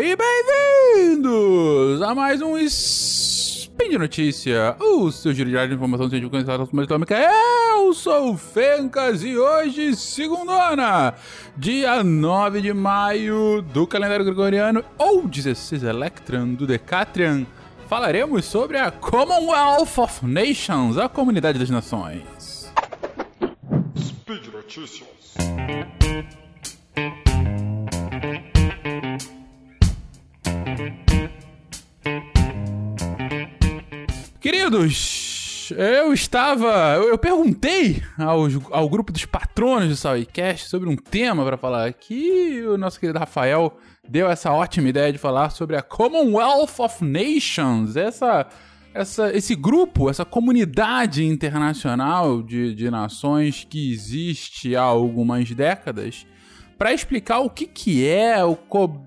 e 0.00 0.16
bem-vindos 0.16 2.02
a 2.02 2.14
mais 2.16 2.42
um 2.42 2.58
Spin 2.58 3.90
de 3.90 3.98
Notícia, 3.98 4.74
o 4.80 5.12
seu 5.12 5.32
giro 5.32 5.50
de 5.50 5.74
informação 5.74 6.10
científica 6.10 6.38
e 6.38 6.82
islâmica. 6.82 7.16
Eu 7.16 7.94
sou 7.94 8.32
o 8.32 8.36
Fencas 8.36 9.22
e 9.22 9.36
hoje, 9.38 9.94
segundona, 9.94 11.14
dia 11.56 12.02
9 12.02 12.60
de 12.60 12.72
maio 12.72 13.62
do 13.62 13.86
calendário 13.86 14.24
gregoriano, 14.24 14.84
ou 14.98 15.28
16 15.28 15.84
Electron 15.84 16.54
do 16.54 16.66
Decatrian, 16.66 17.46
falaremos 17.88 18.46
sobre 18.46 18.78
a 18.78 18.90
Commonwealth 18.90 19.98
of 19.98 20.26
Nations, 20.26 20.98
a 20.98 21.08
Comunidade 21.08 21.58
das 21.58 21.70
Nações. 21.70 22.72
Speed 23.96 24.46
Notícias. 24.52 25.34
Queridos, 34.44 35.72
eu 35.74 36.12
estava. 36.12 36.96
Eu, 36.96 37.08
eu 37.08 37.16
perguntei 37.16 38.02
aos, 38.18 38.52
ao 38.70 38.86
grupo 38.90 39.10
dos 39.10 39.24
patronos 39.24 39.88
do 39.88 39.96
Salcast 39.96 40.68
sobre 40.68 40.86
um 40.86 40.96
tema 40.96 41.42
para 41.46 41.56
falar 41.56 41.86
aqui. 41.86 42.62
O 42.66 42.76
nosso 42.76 43.00
querido 43.00 43.18
Rafael 43.18 43.74
deu 44.06 44.28
essa 44.28 44.52
ótima 44.52 44.90
ideia 44.90 45.10
de 45.10 45.16
falar 45.16 45.48
sobre 45.48 45.76
a 45.76 45.82
Commonwealth 45.82 46.78
of 46.78 47.02
Nations, 47.02 47.96
essa, 47.96 48.46
essa, 48.92 49.34
esse 49.34 49.54
grupo, 49.54 50.10
essa 50.10 50.26
comunidade 50.26 51.24
internacional 51.24 52.42
de, 52.42 52.74
de 52.74 52.90
nações 52.90 53.66
que 53.66 53.94
existe 53.94 54.76
há 54.76 54.82
algumas 54.82 55.50
décadas, 55.52 56.26
para 56.76 56.92
explicar 56.92 57.38
o 57.38 57.48
que, 57.48 57.66
que 57.66 58.06
é, 58.06 58.44
o, 58.44 58.58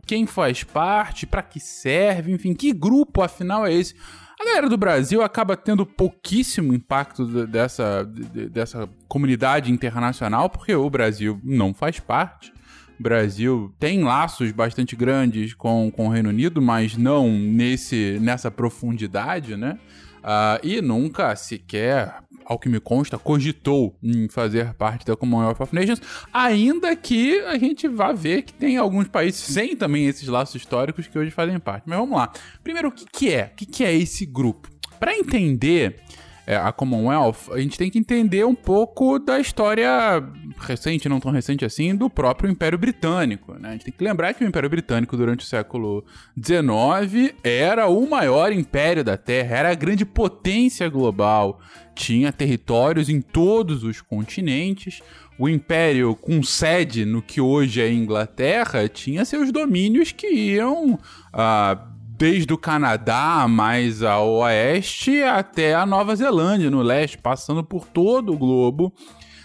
quem 0.03 0.25
faz 0.25 0.64
parte, 0.64 1.28
para 1.28 1.44
que 1.44 1.59
serve, 1.59 2.31
enfim, 2.31 2.56
que 2.56 2.73
grupo 2.73 3.22
afinal 3.22 3.67
é 3.67 3.73
esse. 3.75 3.94
A 4.40 4.46
galera 4.46 4.70
do 4.70 4.78
Brasil 4.78 5.24
acaba 5.24 5.58
tendo 5.58 5.86
pouquíssimo 5.86 6.74
impacto 6.74 7.26
dessa, 7.48 8.04
dessa 8.52 8.88
comunidade 9.08 9.72
internacional, 9.72 10.48
porque 10.48 10.76
o 10.76 10.90
Brasil 10.90 11.40
não 11.44 11.74
faz 11.74 12.00
parte. 12.00 12.54
O 13.00 13.04
Brasil 13.04 13.74
tem 13.80 14.04
laços 14.04 14.52
bastante 14.52 14.96
grandes 14.96 15.54
com, 15.54 15.92
com 15.92 16.08
o 16.08 16.10
Reino 16.10 16.30
Unido, 16.30 16.62
mas 16.62 16.96
não 16.96 17.32
nesse, 17.32 18.20
nessa 18.22 18.52
profundidade, 18.52 19.56
né? 19.56 19.80
Uh, 20.18 20.60
e 20.62 20.82
nunca 20.82 21.36
sequer 21.36 22.22
ao 22.46 22.58
que 22.58 22.70
me 22.70 22.80
consta, 22.80 23.18
cogitou 23.18 23.98
em 24.02 24.30
fazer 24.30 24.74
parte 24.74 25.06
da 25.06 25.18
Commonwealth 25.18 25.59
of 25.59 25.76
Nations, 25.76 26.02
ainda 26.32 26.96
que 26.96 27.42
a 27.42 27.58
gente 27.58 27.90
vá 27.90 28.14
ver 28.14 28.44
que 28.44 28.54
tem 28.54 28.78
alguns 28.78 29.08
países 29.09 29.42
sem 29.42 29.76
também 29.76 30.08
esses 30.08 30.28
laços 30.30 30.56
históricos 30.56 31.08
que 31.08 31.20
hoje 31.20 31.30
fazem 31.30 31.59
parte. 31.59 31.84
Mas 31.86 32.00
vamos 32.00 32.18
lá. 32.18 32.32
Primeiro, 32.64 32.88
o 32.88 32.92
que, 32.92 33.06
que 33.06 33.34
é? 33.34 33.52
O 33.52 33.56
que, 33.56 33.66
que 33.66 33.84
é 33.84 33.94
esse 33.94 34.26
grupo? 34.26 34.70
Para 34.98 35.16
entender 35.16 36.00
é, 36.48 36.56
a 36.56 36.72
Commonwealth, 36.72 37.52
a 37.52 37.59
gente 37.59 37.78
tem 37.78 37.92
que 37.92 38.00
entender 38.00 38.45
um 38.45 38.56
pouco 38.56 39.20
da 39.20 39.38
história 39.38 40.23
recente, 40.58 41.09
não 41.09 41.20
tão 41.20 41.30
recente 41.30 41.66
assim, 41.66 41.94
do 41.94 42.09
próprio 42.09 42.50
Império 42.50 42.78
Britânico. 42.78 43.53
Né? 43.56 43.67
A 43.67 43.72
gente 43.73 43.84
tem 43.84 43.94
que 43.94 44.02
lembrar 44.02 44.34
que 44.34 44.45
o 44.45 44.48
Império 44.48 44.70
Britânico, 44.70 45.18
durante 45.18 45.44
o 45.44 45.48
século 45.48 46.06
XIX, 46.42 47.36
era 47.44 47.88
o 47.88 48.09
maior 48.09 48.53
império 48.53 49.03
da 49.03 49.18
Terra, 49.18 49.58
era 49.58 49.72
a 49.72 49.75
grande 49.75 50.06
potência 50.06 50.88
global, 50.88 51.59
tinha 51.94 52.31
territórios 52.31 53.09
em 53.09 53.20
todos 53.20 53.84
os 53.84 54.00
continentes. 54.00 55.02
O 55.38 55.50
Império, 55.50 56.16
com 56.16 56.42
sede 56.42 57.03
no 57.03 57.22
que 57.22 57.41
hoje 57.41 57.81
é 57.81 57.91
Inglaterra, 57.91 58.88
tinha 58.88 59.25
seus 59.25 59.52
domínios 59.52 60.14
que 60.14 60.28
iam. 60.28 60.97
Ah, 61.34 61.91
desde 62.17 62.51
o 62.51 62.57
Canadá 62.57 63.47
mais 63.47 64.01
ao 64.01 64.38
oeste 64.38 65.22
até 65.22 65.75
a 65.75 65.85
Nova 65.85 66.16
Zelândia 66.16 66.72
no 66.72 66.81
leste, 66.81 67.17
passando 67.17 67.63
por 67.63 67.85
todo 67.85 68.33
o 68.33 68.38
globo. 68.38 68.91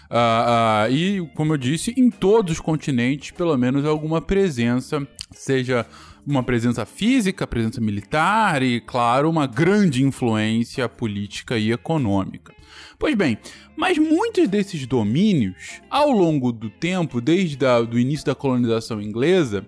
Uh, 0.09 0.89
uh, 0.89 0.91
e, 0.91 1.27
como 1.35 1.53
eu 1.53 1.57
disse, 1.57 1.93
em 1.95 2.09
todos 2.09 2.53
os 2.53 2.59
continentes, 2.59 3.31
pelo 3.31 3.55
menos 3.57 3.85
alguma 3.85 4.21
presença, 4.21 5.07
seja 5.31 5.85
uma 6.25 6.41
presença 6.41 6.85
física, 6.85 7.45
presença 7.45 7.79
militar 7.79 8.63
e, 8.63 8.81
claro, 8.81 9.29
uma 9.29 9.45
grande 9.45 10.03
influência 10.03 10.87
política 10.89 11.57
e 11.57 11.71
econômica. 11.71 12.53
Pois 12.97 13.15
bem, 13.15 13.37
mas 13.75 13.97
muitos 13.97 14.47
desses 14.47 14.85
domínios, 14.87 15.81
ao 15.89 16.11
longo 16.11 16.51
do 16.51 16.69
tempo, 16.69 17.19
desde 17.19 17.65
o 17.65 17.99
início 17.99 18.25
da 18.25 18.35
colonização 18.35 19.01
inglesa, 19.01 19.65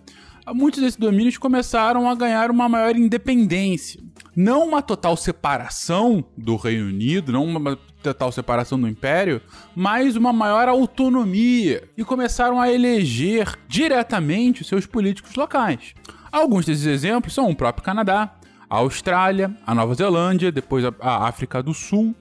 muitos 0.53 0.81
desses 0.81 0.97
domínios 0.97 1.37
começaram 1.37 2.09
a 2.09 2.15
ganhar 2.15 2.51
uma 2.51 2.69
maior 2.69 2.95
independência. 2.95 4.03
Não 4.35 4.67
uma 4.67 4.81
total 4.81 5.15
separação 5.15 6.23
do 6.37 6.55
Reino 6.57 6.87
Unido, 6.87 7.31
não 7.31 7.45
uma 7.45 7.77
total 8.03 8.31
separação 8.31 8.79
do 8.79 8.87
Império, 8.87 9.41
mas 9.73 10.15
uma 10.15 10.33
maior 10.33 10.67
autonomia 10.67 11.87
e 11.97 12.03
começaram 12.03 12.59
a 12.59 12.71
eleger 12.71 13.57
diretamente 13.67 14.61
os 14.61 14.67
seus 14.67 14.85
políticos 14.85 15.35
locais. 15.35 15.93
Alguns 16.31 16.65
desses 16.65 16.85
exemplos 16.85 17.33
são 17.33 17.49
o 17.49 17.55
próprio 17.55 17.83
Canadá, 17.83 18.35
a 18.69 18.77
Austrália, 18.77 19.55
a 19.65 19.73
Nova 19.73 19.95
Zelândia, 19.95 20.51
depois 20.51 20.83
a 20.83 21.27
África 21.27 21.63
do 21.63 21.73
Sul, 21.73 22.13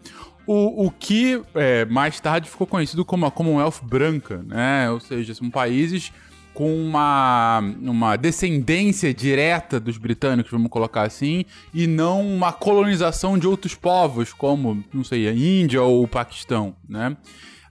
o, 0.47 0.87
o 0.87 0.91
que 0.91 1.43
é, 1.55 1.85
mais 1.87 2.21
tarde 2.21 2.49
ficou 2.49 2.67
conhecido 2.67 3.05
como 3.05 3.27
a 3.27 3.31
Commonwealth 3.31 3.81
Branca, 3.83 4.45
né? 4.47 4.91
Ou 4.91 5.01
seja, 5.01 5.35
são 5.35 5.51
países 5.51 6.13
com 6.55 6.73
uma, 6.73 7.61
uma 7.83 8.17
descendência 8.17 9.13
direta 9.13 9.81
dos 9.81 9.99
britânicos, 9.99 10.53
vamos 10.53 10.71
colocar 10.71 11.03
assim, 11.03 11.45
e 11.75 11.87
não 11.89 12.25
uma 12.25 12.53
colonização 12.53 13.37
de 13.37 13.47
outros 13.47 13.75
povos, 13.75 14.33
como, 14.33 14.83
não 14.93 15.03
sei, 15.03 15.29
a 15.29 15.33
Índia 15.35 15.83
ou 15.83 16.05
o 16.05 16.09
Paquistão, 16.09 16.77
né? 16.89 17.17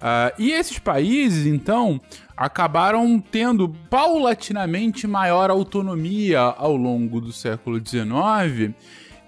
Uh, 0.04 0.36
e 0.38 0.52
esses 0.52 0.78
países, 0.80 1.48
então, 1.48 2.00
acabaram 2.36 3.22
tendo 3.22 3.70
paulatinamente 3.90 5.08
maior 5.08 5.50
autonomia 5.50 6.42
ao 6.42 6.76
longo 6.76 7.22
do 7.22 7.32
século 7.32 7.80
XIX, 7.80 8.76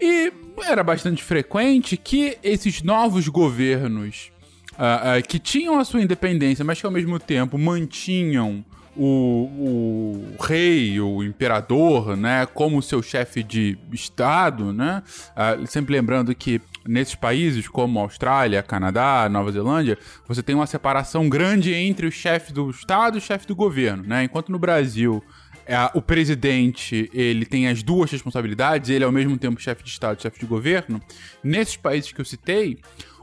e 0.01 0.33
era 0.65 0.83
bastante 0.83 1.23
frequente 1.23 1.95
que 1.95 2.37
esses 2.43 2.81
novos 2.81 3.29
governos 3.29 4.33
uh, 4.73 5.19
uh, 5.19 5.27
que 5.27 5.39
tinham 5.39 5.79
a 5.79 5.85
sua 5.85 6.01
independência, 6.01 6.65
mas 6.65 6.77
que 6.77 6.85
ao 6.85 6.91
mesmo 6.91 7.17
tempo 7.19 7.57
mantinham 7.57 8.65
o, 8.95 10.33
o 10.37 10.43
rei, 10.43 10.99
o 10.99 11.23
imperador, 11.23 12.15
né, 12.15 12.45
como 12.45 12.81
seu 12.81 13.01
chefe 13.01 13.43
de 13.43 13.77
estado, 13.91 14.71
né, 14.71 15.03
uh, 15.31 15.67
sempre 15.67 15.93
lembrando 15.93 16.33
que 16.33 16.61
nesses 16.87 17.15
países 17.15 17.67
como 17.67 17.99
Austrália, 17.99 18.61
Canadá, 18.63 19.27
Nova 19.29 19.51
Zelândia, 19.51 19.97
você 20.27 20.41
tem 20.41 20.55
uma 20.55 20.67
separação 20.67 21.27
grande 21.27 21.73
entre 21.73 22.05
o 22.05 22.11
chefe 22.11 22.53
do 22.53 22.69
estado 22.69 23.17
e 23.17 23.19
o 23.19 23.21
chefe 23.21 23.47
do 23.47 23.55
governo, 23.55 24.03
né, 24.03 24.23
enquanto 24.23 24.51
no 24.51 24.59
Brasil 24.59 25.23
é, 25.65 25.77
o 25.93 26.01
presidente 26.01 27.09
ele 27.13 27.45
tem 27.45 27.67
as 27.67 27.81
duas 27.81 28.11
responsabilidades, 28.11 28.89
ele 28.89 29.03
é 29.03 29.07
ao 29.07 29.11
mesmo 29.11 29.37
tempo 29.37 29.59
chefe 29.59 29.83
de 29.83 29.89
Estado 29.89 30.19
e 30.19 30.21
chefe 30.21 30.39
de 30.39 30.45
governo. 30.45 31.01
Nesses 31.43 31.75
países 31.75 32.11
que 32.11 32.21
eu 32.21 32.25
citei, 32.25 32.79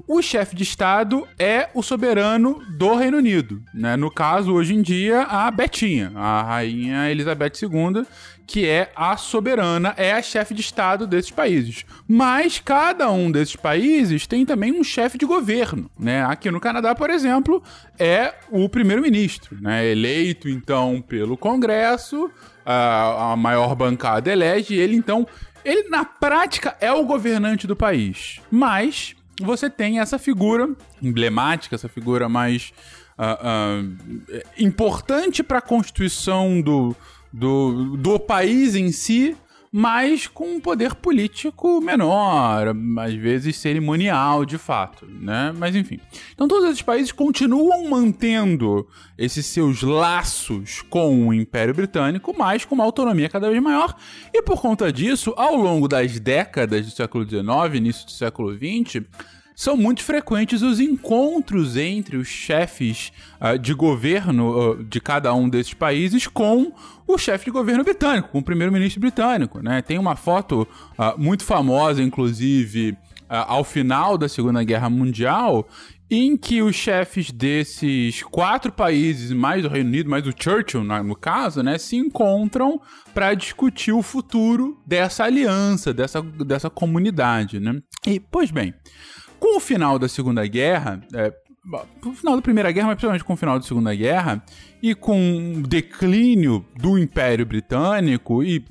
o 0.06 0.20
chefe 0.20 0.56
de 0.56 0.62
Estado 0.62 1.26
é 1.38 1.68
o 1.74 1.82
soberano 1.82 2.60
do 2.76 2.94
Reino 2.96 3.18
Unido. 3.18 3.62
Né? 3.72 3.96
No 3.96 4.10
caso, 4.10 4.52
hoje 4.52 4.74
em 4.74 4.82
dia, 4.82 5.22
a 5.22 5.50
Betinha, 5.50 6.12
a 6.14 6.42
rainha 6.42 7.10
Elizabeth 7.10 7.52
II, 7.62 8.04
que 8.52 8.68
é 8.68 8.92
a 8.94 9.16
soberana, 9.16 9.94
é 9.96 10.12
a 10.12 10.20
chefe 10.20 10.52
de 10.52 10.60
Estado 10.60 11.06
desses 11.06 11.30
países. 11.30 11.86
Mas 12.06 12.60
cada 12.62 13.10
um 13.10 13.32
desses 13.32 13.56
países 13.56 14.26
tem 14.26 14.44
também 14.44 14.78
um 14.78 14.84
chefe 14.84 15.16
de 15.16 15.24
governo. 15.24 15.90
Né? 15.98 16.22
Aqui 16.22 16.50
no 16.50 16.60
Canadá, 16.60 16.94
por 16.94 17.08
exemplo, 17.08 17.62
é 17.98 18.34
o 18.50 18.68
primeiro-ministro, 18.68 19.56
né? 19.58 19.88
eleito 19.88 20.50
então 20.50 21.00
pelo 21.00 21.34
Congresso, 21.34 22.30
a, 22.62 23.32
a 23.32 23.36
maior 23.36 23.74
bancada 23.74 24.30
elege 24.30 24.74
ele, 24.74 24.96
então. 24.96 25.26
Ele, 25.64 25.88
na 25.88 26.04
prática, 26.04 26.76
é 26.78 26.92
o 26.92 27.06
governante 27.06 27.66
do 27.66 27.74
país. 27.74 28.38
Mas 28.50 29.16
você 29.40 29.70
tem 29.70 29.98
essa 29.98 30.18
figura 30.18 30.68
emblemática, 31.00 31.74
essa 31.74 31.88
figura 31.88 32.28
mais 32.28 32.70
uh, 33.16 33.80
uh, 33.80 34.42
importante 34.58 35.42
para 35.42 35.58
a 35.58 35.62
constituição 35.62 36.60
do, 36.60 36.94
do, 37.32 37.96
do 37.96 38.18
país 38.18 38.74
em 38.74 38.92
si, 38.92 39.36
mas 39.74 40.26
com 40.26 40.56
um 40.56 40.60
poder 40.60 40.94
político 40.94 41.80
menor, 41.80 42.74
às 42.98 43.14
vezes 43.14 43.56
cerimonial 43.56 44.44
de 44.44 44.58
fato, 44.58 45.06
né? 45.06 45.50
Mas 45.56 45.74
enfim. 45.74 45.98
Então 46.34 46.46
todos 46.46 46.68
esses 46.68 46.82
países 46.82 47.10
continuam 47.10 47.88
mantendo 47.88 48.86
esses 49.16 49.46
seus 49.46 49.82
laços 49.82 50.82
com 50.90 51.26
o 51.26 51.32
Império 51.32 51.72
Britânico, 51.72 52.34
mas 52.36 52.66
com 52.66 52.74
uma 52.74 52.84
autonomia 52.84 53.30
cada 53.30 53.48
vez 53.48 53.62
maior. 53.62 53.96
E 54.30 54.42
por 54.42 54.60
conta 54.60 54.92
disso, 54.92 55.32
ao 55.38 55.56
longo 55.56 55.88
das 55.88 56.20
décadas 56.20 56.84
do 56.84 56.92
século 56.92 57.26
XIX, 57.26 57.74
início 57.74 58.04
do 58.04 58.12
século 58.12 58.52
XX, 58.54 59.06
são 59.62 59.76
muito 59.76 60.02
frequentes 60.02 60.60
os 60.60 60.80
encontros 60.80 61.76
entre 61.76 62.16
os 62.16 62.26
chefes 62.26 63.12
uh, 63.40 63.56
de 63.56 63.72
governo 63.72 64.72
uh, 64.72 64.82
de 64.82 65.00
cada 65.00 65.32
um 65.32 65.48
desses 65.48 65.72
países 65.72 66.26
com 66.26 66.72
o 67.06 67.16
chefe 67.16 67.44
de 67.44 67.52
governo 67.52 67.84
britânico, 67.84 68.30
com 68.30 68.40
o 68.40 68.42
primeiro-ministro 68.42 69.00
britânico. 69.00 69.62
Né? 69.62 69.80
Tem 69.80 69.98
uma 69.98 70.16
foto 70.16 70.66
uh, 70.98 71.16
muito 71.16 71.44
famosa, 71.44 72.02
inclusive, 72.02 72.98
ao 73.28 73.62
final 73.62 74.18
da 74.18 74.28
Segunda 74.28 74.64
Guerra 74.64 74.90
Mundial, 74.90 75.68
em 76.10 76.36
que 76.36 76.60
os 76.60 76.74
chefes 76.74 77.30
desses 77.30 78.22
quatro 78.24 78.72
países, 78.72 79.30
mais 79.32 79.64
o 79.64 79.68
Reino 79.68 79.88
Unido, 79.88 80.10
mais 80.10 80.26
o 80.26 80.34
Churchill, 80.36 80.82
no 80.82 81.14
caso, 81.16 81.62
né, 81.62 81.78
se 81.78 81.96
encontram 81.96 82.80
para 83.14 83.32
discutir 83.32 83.92
o 83.92 84.02
futuro 84.02 84.82
dessa 84.84 85.24
aliança, 85.24 85.94
dessa, 85.94 86.20
dessa 86.20 86.68
comunidade, 86.68 87.58
né? 87.60 87.80
E, 88.06 88.20
pois 88.20 88.50
bem, 88.50 88.74
com 89.42 89.56
o 89.56 89.60
final 89.60 89.98
da 89.98 90.08
Segunda 90.08 90.46
Guerra, 90.46 91.02
é, 91.12 91.34
o 92.04 92.12
final 92.12 92.36
da 92.36 92.42
Primeira 92.42 92.70
Guerra, 92.70 92.86
mas 92.86 92.94
principalmente 92.94 93.24
com 93.24 93.32
o 93.32 93.36
final 93.36 93.58
da 93.58 93.66
Segunda 93.66 93.92
Guerra, 93.92 94.40
e 94.80 94.94
com 94.94 95.54
o 95.56 95.66
declínio 95.66 96.64
do 96.76 96.96
Império 96.96 97.44
Britânico, 97.44 98.44
e 98.44 98.64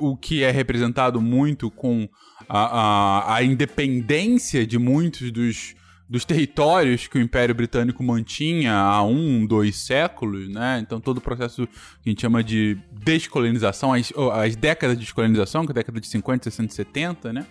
o 0.00 0.16
que 0.16 0.42
é 0.42 0.50
representado 0.50 1.20
muito 1.20 1.70
com 1.70 2.08
a, 2.48 2.80
a, 2.80 3.36
a 3.36 3.44
independência 3.44 4.66
de 4.66 4.76
muitos 4.76 5.30
dos 5.30 5.76
dos 6.10 6.26
territórios 6.26 7.06
que 7.06 7.16
o 7.16 7.22
Império 7.22 7.54
Britânico 7.54 8.02
mantinha 8.02 8.74
há 8.74 9.02
um, 9.02 9.46
dois 9.46 9.76
séculos, 9.76 10.46
né? 10.46 10.78
Então 10.78 11.00
todo 11.00 11.16
o 11.16 11.20
processo 11.22 11.66
que 11.66 12.10
a 12.10 12.10
gente 12.10 12.20
chama 12.20 12.44
de 12.44 12.76
descolonização, 12.92 13.94
as, 13.94 14.12
as 14.34 14.54
décadas 14.54 14.98
de 14.98 15.04
descolonização, 15.04 15.64
que 15.64 15.70
é 15.70 15.72
a 15.72 15.76
década 15.76 15.98
de 15.98 16.06
50, 16.06 16.50
60, 16.50 16.74
70, 16.74 17.32
né? 17.32 17.46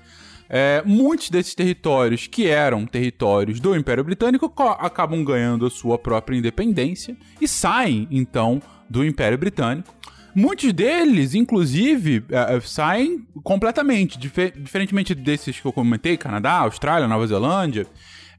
É, 0.53 0.83
muitos 0.86 1.30
desses 1.30 1.56
territórios 1.56 2.27
que 2.27 2.45
eram 2.45 2.86
territórios 2.86 3.62
do 3.62 3.74
Império 3.74 4.03
Britânico 4.03 4.53
acabam 4.80 5.24
ganhando 5.24 5.65
a 5.65 5.69
sua 5.69 5.98
própria 5.98 6.36
independência 6.38 7.15
e 7.39 7.48
saem, 7.48 8.06
então, 8.12 8.62
do 8.89 9.06
Império 9.06 9.38
Britânico. 9.38 9.95
Muitos 10.36 10.74
deles, 10.74 11.33
inclusive, 11.36 12.25
é, 12.30 12.57
é, 12.57 12.59
saem 12.59 13.25
completamente, 13.44 14.19
dif 14.19 14.51
diferentemente 14.57 15.15
desses 15.15 15.57
que 15.57 15.65
eu 15.65 15.71
comentei, 15.71 16.18
Canadá, 16.18 16.56
Austrália, 16.59 17.07
Nova 17.07 17.25
Zelândia, 17.27 17.88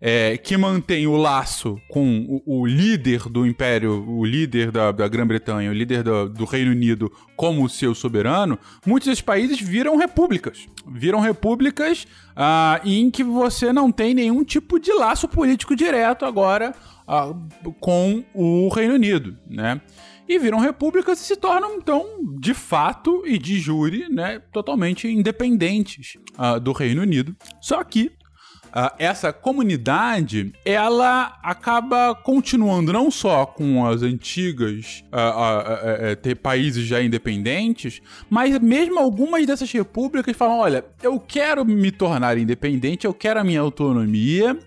é, 0.05 0.37
que 0.37 0.57
mantém 0.57 1.07
o 1.07 1.17
laço 1.17 1.81
com 1.89 2.43
o, 2.45 2.63
o, 2.63 2.67
líder 2.67 3.29
do 3.29 3.47
Império, 3.47 4.05
o 4.09 4.25
líder 4.25 4.73
da, 4.73 4.91
da 4.91 5.07
Grã-Bretanha, 5.07 5.71
o 5.71 5.73
líder 5.73 6.03
do, 6.03 6.29
do, 6.29 6.45
Reino 6.45 6.73
Unido 6.73 7.11
como 7.37 7.69
seu 7.69 7.95
soberano, 7.95 8.59
muitos 8.85 9.09
desses 9.09 9.23
países 9.23 9.61
viram 9.61 9.97
repúblicas. 9.97 10.67
Viram 10.89 11.21
repúblicas 11.21 12.05
ah, 12.35 12.81
em 12.85 13.13
que 13.13 13.23
você 13.23 13.73
não 13.73 13.93
tem 13.93 14.13
nenhum 14.13 14.43
tipo 14.43 14.81
de 14.81 14.93
laço 14.93 15.29
político 15.29 15.77
direto 15.77 16.25
agora 16.25 16.75
ah, 17.07 17.33
com 17.79 18.25
o 18.35 18.69
Reino 18.71 18.95
Unido, 18.95 19.39
né? 19.49 19.81
e 20.29 20.39
viram 20.39 20.59
repúblicas 20.59 21.21
e 21.21 21.25
se 21.25 21.37
tornam, 21.37 21.77
então, 21.77 22.07
de 22.41 22.55
fato 22.55 23.23
e 23.27 23.37
de 23.37 23.59
júri, 23.59 24.09
né, 24.09 24.41
totalmente 24.53 25.07
independentes 25.07 26.17
uh, 26.39 26.59
do 26.59 26.73
Reino 26.73 27.03
Unido. 27.03 27.37
Só 27.61 27.83
que 27.85 28.13
Uh, 28.75 28.91
essa 28.99 29.35
comunidade 29.35 30.51
ela 30.65 31.39
acaba 31.43 32.15
continuando 32.15 32.91
não 32.91 33.11
só 33.11 33.45
com 33.45 33.85
as 33.87 34.03
antigas 34.03 35.05
uh, 35.13 36.33
uh, 36.33 36.37
países 36.37 36.87
já 36.87 37.03
independentes, 37.03 38.01
mas 38.31 38.59
mesmo 38.59 38.99
algumas 38.99 39.47
dessas 39.47 39.71
repúblicas 39.71 40.35
falam: 40.35 40.59
olha, 40.59 40.87
eu 41.03 41.21
quero 41.21 41.67
me 41.67 41.91
tornar 41.91 42.39
independente, 42.39 43.07
eu 43.07 43.13
quero 43.13 43.41
a 43.41 43.45
minha 43.45 43.61
autonomia. 43.61 44.59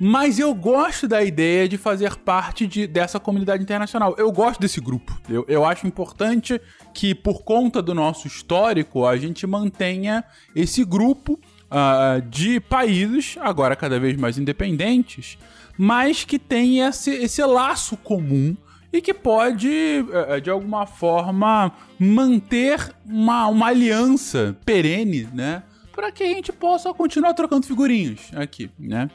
Mas 0.00 0.40
eu 0.40 0.52
gosto 0.52 1.06
da 1.06 1.22
ideia 1.22 1.68
de 1.68 1.78
fazer 1.78 2.16
parte 2.16 2.66
de, 2.66 2.84
dessa 2.84 3.20
comunidade 3.20 3.62
internacional. 3.62 4.14
Eu 4.18 4.32
gosto 4.32 4.60
desse 4.60 4.80
grupo. 4.80 5.16
Eu, 5.28 5.44
eu 5.48 5.64
acho 5.64 5.86
importante 5.86 6.60
que, 6.92 7.14
por 7.14 7.44
conta 7.44 7.80
do 7.80 7.94
nosso 7.94 8.26
histórico, 8.26 9.06
a 9.06 9.16
gente 9.16 9.46
mantenha 9.46 10.24
esse 10.54 10.84
grupo 10.84 11.38
uh, 11.74 12.22
de 12.22 12.60
países, 12.60 13.36
agora 13.40 13.74
cada 13.74 13.98
vez 13.98 14.16
mais 14.16 14.38
independentes, 14.38 15.36
mas 15.76 16.24
que 16.24 16.38
tem 16.38 16.80
esse, 16.80 17.10
esse 17.10 17.44
laço 17.44 17.96
comum 17.96 18.56
e 18.92 19.02
que 19.02 19.12
pode, 19.12 19.68
uh, 19.68 20.40
de 20.40 20.50
alguma 20.50 20.86
forma, 20.86 21.72
manter 21.98 22.94
uma, 23.04 23.48
uma 23.48 23.66
aliança 23.66 24.56
perene, 24.64 25.28
né? 25.34 25.64
para 25.94 26.10
que 26.10 26.24
a 26.24 26.26
gente 26.26 26.52
possa 26.52 26.92
continuar 26.92 27.34
trocando 27.34 27.66
figurinhas 27.66 28.32
aqui, 28.34 28.68
né? 28.76 29.08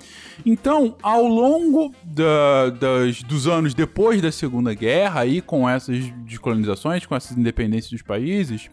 Então, 0.45 0.95
ao 1.03 1.27
longo 1.27 1.93
da, 2.03 2.69
das, 2.69 3.21
dos 3.21 3.47
anos 3.47 3.73
depois 3.73 4.21
da 4.21 4.31
Segunda 4.31 4.73
Guerra, 4.73 5.21
aí 5.21 5.41
com 5.41 5.67
essas 5.67 6.09
descolonizações, 6.25 7.05
com 7.05 7.13
essas 7.13 7.37
independências 7.37 7.91
dos 7.91 8.01
países, 8.01 8.69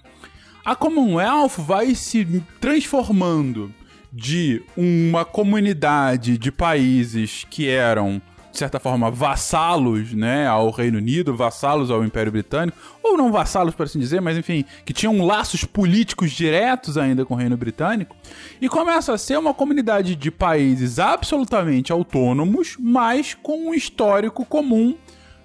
a 0.67 0.75
Commonwealth 0.75 1.53
vai 1.59 1.95
se 1.95 2.43
transformando 2.61 3.73
de 4.13 4.65
uma 4.77 5.25
comunidade 5.25 6.37
de 6.37 6.51
países 6.51 7.47
que 7.49 7.69
eram 7.69 8.21
de 8.51 8.61
certa 8.61 8.81
forma, 8.81 9.11
vassalos 9.11 10.15
né, 10.15 10.47
ao 10.47 10.71
Reino 10.71 10.97
Unido, 10.97 11.37
vassalos 11.37 11.91
ao 11.91 12.03
Império 12.03 12.33
Britânico, 12.33 12.79
ou 13.03 13.15
não 13.15 13.31
vassalos, 13.31 13.75
por 13.75 13.83
assim 13.83 13.99
dizer, 13.99 14.23
mas 14.23 14.39
enfim, 14.39 14.65
que 14.83 14.95
tinham 14.95 15.27
laços 15.27 15.65
políticos 15.65 16.33
diretos 16.33 16.97
ainda 16.97 17.27
com 17.27 17.35
o 17.35 17.37
Reino 17.37 17.55
Britânico, 17.55 18.17
e 18.59 18.67
começa 18.67 19.13
a 19.13 19.19
ser 19.19 19.39
uma 19.39 19.53
comunidade 19.53 20.17
de 20.17 20.31
países 20.31 20.99
absolutamente 20.99 21.93
autônomos, 21.93 22.79
mas 22.81 23.35
com 23.35 23.69
um 23.69 23.75
histórico 23.75 24.43
comum 24.43 24.97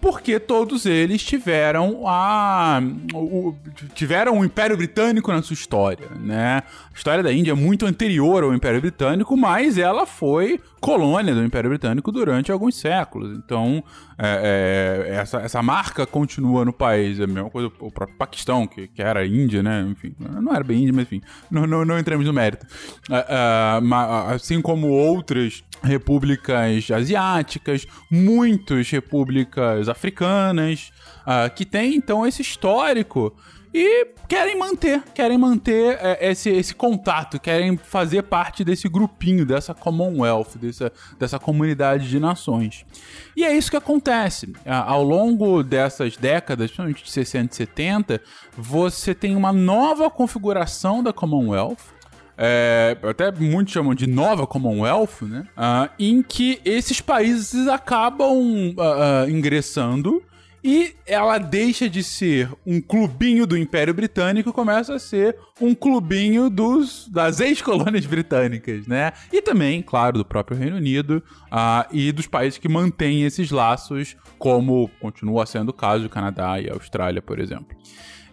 porque 0.01 0.39
todos 0.39 0.86
eles 0.86 1.24
tiveram 1.24 2.07
a 2.07 2.81
o, 3.13 3.56
tiveram 3.94 4.39
o 4.39 4.44
Império 4.45 4.75
Britânico 4.75 5.31
na 5.31 5.42
sua 5.44 5.53
história, 5.53 6.09
né? 6.19 6.63
A 6.94 6.98
história 6.98 7.24
da 7.24 7.31
Índia 7.31 7.51
é 7.51 7.56
muito 7.56 7.86
anterior 7.86 8.44
ao 8.44 8.53
Império 8.53 8.81
Britânico, 8.81 9.38
mas 9.38 9.77
ela 9.77 10.06
foi 10.06 10.59
colônia 10.81 11.36
do 11.36 11.44
Império 11.44 11.69
Britânico 11.69 12.12
durante 12.12 12.51
alguns 12.51 12.75
séculos. 12.75 13.38
Então, 13.38 13.83
é, 14.18 15.07
é, 15.07 15.15
essa, 15.15 15.38
essa 15.38 15.62
marca 15.62 16.06
continua 16.06 16.65
no 16.65 16.74
país. 16.74 17.19
É 17.19 17.24
a 17.24 17.27
mesma 17.27 17.50
coisa 17.50 17.71
o 17.80 17.92
próprio 17.92 18.18
Paquistão, 18.18 18.65
que, 18.65 18.88
que 18.88 19.01
era 19.01 19.25
Índia, 19.25 19.62
né? 19.62 19.88
Enfim, 19.89 20.15
não 20.19 20.53
era 20.53 20.63
bem 20.63 20.80
Índia, 20.80 20.94
mas 20.94 21.03
enfim, 21.03 21.21
não, 21.50 21.68
não, 21.68 21.86
não 21.86 21.95
no 22.01 22.33
mérito. 22.33 22.65
É, 23.09 23.15
é, 23.15 24.36
assim 24.36 24.62
como 24.62 24.88
outras 24.89 25.63
repúblicas 25.84 26.89
asiáticas, 26.91 27.88
muitas 28.10 28.89
repúblicas 28.89 29.89
africanas, 29.91 30.91
uh, 31.21 31.53
que 31.53 31.65
tem 31.65 31.95
então 31.95 32.25
esse 32.25 32.41
histórico 32.41 33.36
e 33.74 34.07
querem 34.27 34.57
manter, 34.57 35.01
querem 35.13 35.38
manter 35.38 35.98
é, 36.01 36.29
esse, 36.29 36.50
esse 36.50 36.75
contato, 36.75 37.39
querem 37.39 37.77
fazer 37.77 38.24
parte 38.24 38.65
desse 38.65 38.89
grupinho, 38.89 39.45
dessa 39.45 39.74
Commonwealth, 39.74 40.57
dessa, 40.57 40.91
dessa 41.17 41.39
comunidade 41.39 42.10
de 42.10 42.19
nações. 42.19 42.86
E 43.36 43.45
é 43.45 43.55
isso 43.55 43.71
que 43.71 43.77
acontece. 43.77 44.51
Ao 44.65 45.01
longo 45.01 45.63
dessas 45.63 46.17
décadas, 46.17 46.67
principalmente 46.67 47.03
de 47.03 47.12
60 47.12 47.53
e 47.53 47.55
70, 47.55 48.21
você 48.57 49.15
tem 49.15 49.38
uma 49.38 49.53
nova 49.53 50.10
configuração 50.10 51.01
da 51.01 51.13
Commonwealth, 51.13 51.79
é, 52.43 52.98
até 53.03 53.31
muitos 53.31 53.71
chamam 53.71 53.93
de 53.93 54.07
nova 54.07 54.48
Commonwealth, 54.48 55.21
né? 55.21 55.45
Uh, 55.55 55.88
em 56.00 56.24
que 56.24 56.60
esses 56.65 57.00
países 57.00 57.67
acabam 57.67 58.31
uh, 58.31 59.27
uh, 59.27 59.29
ingressando 59.29 60.24
e 60.63 60.95
ela 61.05 61.38
deixa 61.38 61.88
de 61.88 62.03
ser 62.03 62.50
um 62.65 62.81
clubinho 62.81 63.45
do 63.45 63.55
Império 63.55 63.93
Britânico 63.93 64.50
e 64.50 64.53
começa 64.53 64.95
a 64.95 65.00
ser 65.00 65.38
um 65.60 65.75
clubinho 65.75 66.50
dos, 66.50 67.07
das 67.10 67.39
ex-colônias 67.39 68.07
britânicas, 68.07 68.88
né? 68.88 69.13
E 69.31 69.39
também, 69.39 69.79
claro, 69.83 70.17
do 70.17 70.25
próprio 70.25 70.57
Reino 70.57 70.77
Unido 70.77 71.24
uh, 71.51 71.86
e 71.91 72.12
dos 72.12 72.25
países 72.25 72.57
que 72.57 72.67
mantêm 72.67 73.21
esses 73.21 73.51
laços, 73.51 74.17
como 74.39 74.89
continua 75.00 75.45
sendo 75.45 75.69
o 75.69 75.74
caso 75.74 76.05
do 76.05 76.10
Canadá 76.10 76.60
e 76.60 76.67
Austrália, 76.71 77.21
por 77.21 77.39
exemplo. 77.39 77.77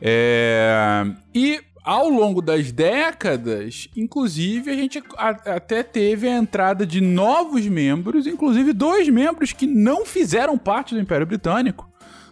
É... 0.01 1.05
E 1.35 1.61
ao 1.89 2.11
longo 2.11 2.43
das 2.43 2.71
décadas, 2.71 3.89
inclusive, 3.97 4.71
a 4.71 4.75
gente 4.75 5.03
até 5.17 5.83
teve 5.83 6.29
a 6.29 6.37
entrada 6.37 6.87
de 6.87 7.01
novos 7.01 7.67
membros, 7.67 8.27
inclusive 8.27 8.75
dois 8.75 9.09
membros 9.09 9.55
que 9.55 9.67
não 9.67 10.05
fizeram 10.05 10.59
parte 10.59 10.95
do 10.95 11.01
Império 11.01 11.27
Britânico, 11.27 11.89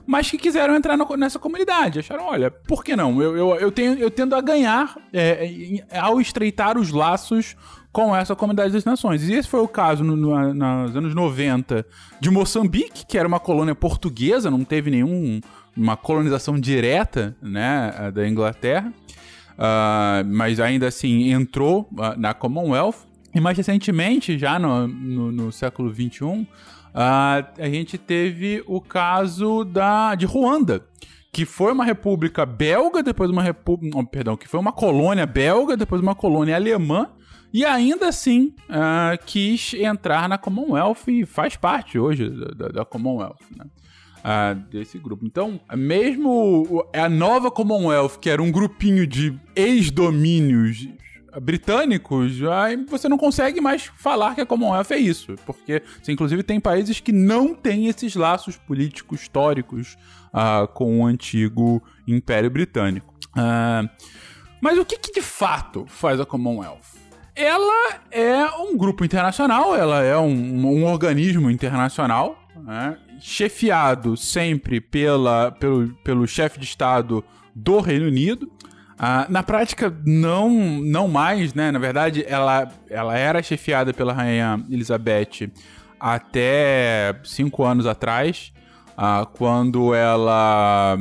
mas 0.07 0.31
que 0.31 0.37
quiseram 0.37 0.77
entrar 0.77 0.99
nessa 1.17 1.39
comunidade. 1.39 2.01
Acharam, 2.01 2.27
olha, 2.27 2.51
por 2.51 2.85
que 2.85 2.95
não? 2.95 3.23
Eu, 3.23 3.35
eu, 3.35 3.55
eu, 3.55 3.73
tenho, 3.73 3.95
eu 3.95 4.11
tendo 4.11 4.35
a 4.35 4.43
ganhar 4.43 4.95
é, 5.11 5.49
ao 5.99 6.21
estreitar 6.21 6.77
os 6.77 6.91
laços 6.91 7.57
com 7.91 8.15
essa 8.15 8.37
comunidade 8.37 8.75
das 8.75 8.85
nações. 8.85 9.27
E 9.27 9.33
esse 9.33 9.49
foi 9.49 9.61
o 9.61 9.69
caso 9.69 10.05
no, 10.05 10.15
no, 10.15 10.53
nos 10.53 10.95
anos 10.95 11.15
90 11.15 11.87
de 12.21 12.31
Moçambique, 12.31 13.07
que 13.07 13.17
era 13.17 13.27
uma 13.27 13.41
colônia 13.41 13.75
portuguesa, 13.75 14.51
não 14.51 14.65
teve 14.65 14.91
nenhuma 14.91 15.97
colonização 15.97 16.61
direta 16.61 17.35
né, 17.41 18.13
da 18.13 18.29
Inglaterra. 18.29 18.93
Uh, 19.57 20.27
mas 20.27 20.61
ainda 20.61 20.87
assim 20.87 21.31
entrou 21.31 21.89
uh, 21.93 22.19
na 22.19 22.35
Commonwealth. 22.35 23.07
E 23.35 23.41
mais 23.41 23.57
recentemente, 23.57 24.39
já 24.39 24.59
no, 24.59 24.87
no, 24.87 25.33
no 25.33 25.53
século 25.53 25.93
XXI, 25.93 26.25
uh, 26.25 26.47
a 26.95 27.69
gente 27.71 27.99
teve 27.99 28.63
o 28.67 28.81
caso 28.81 29.65
da, 29.65 30.15
de 30.15 30.27
Ruanda, 30.27 30.83
que 31.33 31.45
foi 31.45 31.73
uma 31.73 31.85
república 31.85 32.47
belga, 32.47 33.03
depois 33.03 33.31
uma 33.31 33.43
república. 33.43 34.03
Perdão, 34.07 34.37
que 34.37 34.49
foi 34.49 34.61
uma 34.61 34.73
colônia 34.73 35.27
belga, 35.27 35.77
depois 35.77 36.01
uma 36.01 36.15
colônia 36.15 36.55
alemã, 36.55 37.09
e 37.53 37.65
ainda 37.65 38.09
assim 38.09 38.55
uh, 38.69 39.25
quis 39.25 39.75
entrar 39.75 40.29
na 40.29 40.37
Commonwealth 40.39 41.09
e 41.09 41.25
faz 41.25 41.57
parte 41.57 41.99
hoje 41.99 42.29
da, 42.29 42.69
da 42.69 42.85
Commonwealth, 42.85 43.41
né? 43.57 43.67
Desse 44.71 44.99
grupo. 44.99 45.25
Então, 45.25 45.61
mesmo 45.77 46.85
a 46.93 47.09
nova 47.09 47.49
Commonwealth, 47.49 48.19
que 48.21 48.29
era 48.29 48.43
um 48.43 48.51
grupinho 48.51 49.07
de 49.07 49.39
ex-domínios 49.55 50.89
britânicos, 51.41 52.43
aí 52.43 52.77
você 52.87 53.09
não 53.09 53.19
consegue 53.19 53.61
mais 53.61 53.85
falar 53.97 54.35
que 54.35 54.41
a 54.41 54.47
Commonwealth 54.47 54.91
é 54.91 54.97
isso, 54.97 55.37
porque 55.45 55.83
você, 56.03 56.13
inclusive 56.13 56.43
tem 56.43 56.59
países 56.59 56.99
que 56.99 57.13
não 57.13 57.55
têm 57.55 57.87
esses 57.87 58.15
laços 58.15 58.57
políticos 58.57 59.21
históricos 59.21 59.97
uh, 60.33 60.67
com 60.69 61.03
o 61.03 61.07
antigo 61.07 61.83
Império 62.07 62.51
Britânico. 62.51 63.15
Uh, 63.37 63.89
mas 64.61 64.79
o 64.79 64.85
que, 64.85 64.99
que 64.99 65.13
de 65.13 65.23
fato 65.23 65.85
faz 65.87 66.19
a 66.19 66.27
Commonwealth? 66.27 66.97
Ela 67.35 68.01
é 68.11 68.47
um 68.63 68.77
grupo 68.77 69.05
internacional, 69.05 69.77
ela 69.77 70.03
é 70.03 70.17
um, 70.17 70.67
um 70.67 70.85
organismo 70.87 71.51
internacional, 71.51 72.49
né, 72.57 72.99
chefiado 73.21 74.17
sempre 74.17 74.81
pela, 74.81 75.51
pelo, 75.53 75.89
pelo 76.05 76.27
chefe 76.27 76.59
de 76.59 76.65
Estado 76.65 77.25
do 77.55 77.81
Reino 77.81 78.07
Unido. 78.07 78.51
Ah, 78.99 79.27
na 79.29 79.43
prática, 79.43 79.95
não, 80.07 80.51
não 80.51 81.07
mais, 81.07 81.53
né? 81.53 81.71
Na 81.71 81.79
verdade, 81.79 82.25
ela, 82.27 82.69
ela 82.89 83.17
era 83.17 83.43
chefiada 83.43 83.93
pela 83.93 84.13
Rainha 84.13 84.65
Elizabeth 84.71 85.51
até 86.01 87.19
cinco 87.25 87.65
anos 87.65 87.87
atrás, 87.87 88.53
ah, 88.97 89.27
quando 89.37 89.95
ela, 89.95 90.97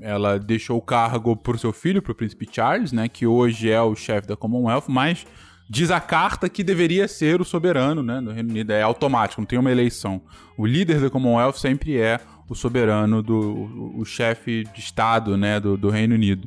ela 0.00 0.38
deixou 0.38 0.78
o 0.78 0.82
cargo 0.82 1.34
para 1.36 1.56
o 1.56 1.58
seu 1.58 1.72
filho, 1.72 2.00
para 2.00 2.12
o 2.12 2.14
príncipe 2.14 2.48
Charles, 2.50 2.92
né? 2.92 3.08
Que 3.08 3.26
hoje 3.26 3.70
é 3.70 3.80
o 3.80 3.96
chefe 3.96 4.28
da 4.28 4.36
Commonwealth, 4.36 4.84
mas 4.88 5.26
diz 5.72 5.90
a 5.90 6.00
carta 6.00 6.50
que 6.50 6.62
deveria 6.62 7.08
ser 7.08 7.40
o 7.40 7.46
soberano, 7.46 8.02
né? 8.02 8.20
Do 8.20 8.30
Reino 8.30 8.50
Unido. 8.50 8.72
É 8.72 8.82
automático, 8.82 9.40
não 9.40 9.46
tem 9.46 9.58
uma 9.58 9.72
eleição. 9.72 10.20
O 10.54 10.66
líder 10.66 11.00
da 11.00 11.08
Commonwealth 11.08 11.54
sempre 11.54 11.98
é 11.98 12.20
o 12.46 12.54
soberano, 12.54 13.22
do, 13.22 13.40
o, 13.40 14.00
o 14.00 14.04
chefe 14.04 14.64
de 14.74 14.80
Estado, 14.80 15.34
né? 15.34 15.58
Do, 15.58 15.78
do 15.78 15.88
Reino 15.88 16.14
Unido. 16.14 16.46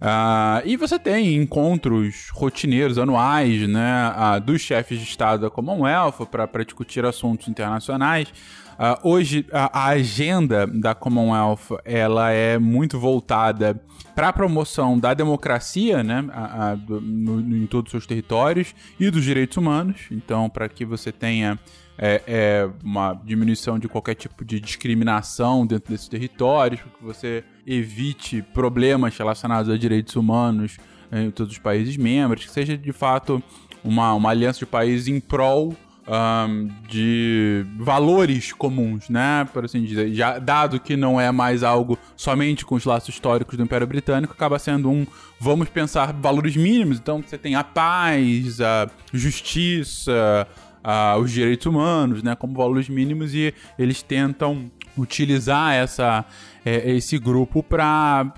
Uh, 0.00 0.62
e 0.64 0.76
você 0.76 0.96
tem 0.96 1.34
encontros 1.34 2.28
rotineiros 2.32 2.98
anuais 2.98 3.68
né, 3.68 4.12
uh, 4.16 4.40
dos 4.40 4.60
chefes 4.60 4.98
de 4.98 5.04
Estado 5.04 5.42
da 5.42 5.50
Commonwealth 5.50 6.26
para 6.30 6.64
discutir 6.64 7.04
assuntos 7.04 7.48
internacionais. 7.48 8.32
Uh, 8.72 9.08
hoje, 9.08 9.46
a, 9.52 9.80
a, 9.80 9.86
agenda 9.88 10.66
da 10.66 10.94
Commonwealth 10.94 11.78
ela 11.84 12.30
é 12.30 12.58
muito 12.58 12.98
voltada 12.98 13.80
para 14.14 14.28
a 14.28 14.32
promoção 14.32 14.98
da 14.98 15.14
democracia 15.14 16.02
né, 16.02 16.24
a, 16.32 16.70
a, 16.70 16.74
do, 16.74 17.00
no, 17.00 17.56
em 17.56 17.66
todos 17.66 17.88
os 17.88 17.90
seus 17.92 18.06
territórios 18.06 18.74
e 18.98 19.10
dos 19.10 19.24
direitos 19.24 19.56
humanos. 19.56 20.02
Então, 20.10 20.48
para 20.48 20.68
que 20.68 20.84
você 20.84 21.12
tenha 21.12 21.58
é, 21.98 22.22
é 22.26 22.70
uma 22.82 23.14
diminuição 23.24 23.78
de 23.78 23.88
qualquer 23.88 24.14
tipo 24.14 24.44
de 24.44 24.58
discriminação 24.58 25.66
dentro 25.66 25.92
desses 25.92 26.08
territórios, 26.08 26.80
para 26.80 26.90
que 26.90 27.04
você 27.04 27.44
evite 27.66 28.42
problemas 28.42 29.16
relacionados 29.16 29.70
a 29.70 29.76
direitos 29.76 30.16
humanos 30.16 30.78
em 31.12 31.30
todos 31.30 31.52
os 31.52 31.58
países 31.58 31.96
membros, 31.96 32.46
que 32.46 32.50
seja 32.50 32.76
de 32.76 32.92
fato 32.92 33.42
uma, 33.84 34.14
uma 34.14 34.30
aliança 34.30 34.60
de 34.60 34.66
países 34.66 35.08
em 35.08 35.20
prol 35.20 35.76
um, 36.06 36.68
de 36.88 37.64
valores 37.78 38.52
comuns, 38.52 39.08
né? 39.08 39.48
Por 39.52 39.64
assim 39.64 39.82
dizer. 39.82 40.12
Já, 40.12 40.38
dado 40.38 40.80
que 40.80 40.96
não 40.96 41.20
é 41.20 41.30
mais 41.30 41.62
algo 41.62 41.98
somente 42.16 42.64
com 42.64 42.74
os 42.74 42.84
laços 42.84 43.14
históricos 43.14 43.56
do 43.56 43.62
Império 43.62 43.86
Britânico, 43.86 44.32
acaba 44.32 44.58
sendo 44.58 44.90
um 44.90 45.06
vamos 45.38 45.68
pensar 45.68 46.12
valores 46.12 46.56
mínimos. 46.56 46.98
Então 46.98 47.22
você 47.22 47.38
tem 47.38 47.54
a 47.54 47.64
paz, 47.64 48.60
a 48.60 48.88
justiça, 49.12 50.46
uh, 50.82 51.18
os 51.18 51.30
direitos 51.30 51.66
humanos, 51.66 52.22
né, 52.22 52.34
como 52.34 52.54
valores 52.54 52.88
mínimos 52.88 53.34
e 53.34 53.54
eles 53.78 54.02
tentam 54.02 54.70
utilizar 54.96 55.72
essa, 55.74 56.24
é, 56.64 56.90
esse 56.92 57.18
grupo 57.18 57.62
para 57.62 58.32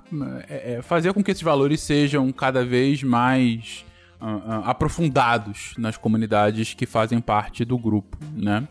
é, 0.48 0.74
é, 0.74 0.82
fazer 0.82 1.12
com 1.12 1.22
que 1.22 1.30
esses 1.30 1.42
valores 1.42 1.80
sejam 1.80 2.30
cada 2.30 2.64
vez 2.64 3.02
mais 3.02 3.84
aprofundados 4.64 5.74
nas 5.76 5.96
comunidades 5.96 6.74
que 6.74 6.86
fazem 6.86 7.20
parte 7.20 7.64
do 7.64 7.78
grupo, 7.78 8.16
né? 8.34 8.66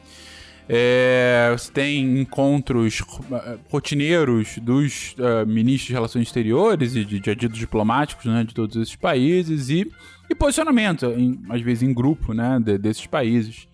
É, 0.67 1.49
você 1.51 1.69
tem 1.69 2.21
encontros 2.21 3.01
uh, 3.01 3.59
rotineiros 3.69 4.57
dos 4.59 5.13
uh, 5.19 5.45
ministros 5.45 5.87
de 5.87 5.93
relações 5.93 6.27
exteriores 6.27 6.95
e 6.95 7.03
de, 7.03 7.19
de 7.19 7.29
adidos 7.29 7.59
diplomáticos 7.59 8.23
né, 8.23 8.45
de 8.45 8.53
todos 8.53 8.77
esses 8.77 8.95
países 8.95 9.69
e 9.69 9.91
e 10.29 10.35
posicionamento, 10.35 11.05
em, 11.05 11.41
às 11.49 11.61
vezes 11.61 11.83
em 11.83 11.93
grupo, 11.93 12.33
né, 12.33 12.59
de, 12.59 12.77
desses 12.77 13.05
países. 13.05 13.67